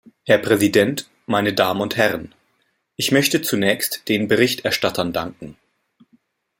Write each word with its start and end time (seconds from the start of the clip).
Herr 0.25 0.39
Präsident, 0.39 1.07
meine 1.27 1.53
Damen 1.53 1.79
und 1.81 1.95
Herren! 1.95 2.33
Ich 2.95 3.11
möchte 3.11 3.43
zunächst 3.43 4.09
den 4.09 4.27
Berichterstattern 4.27 5.13
danken. 5.13 5.57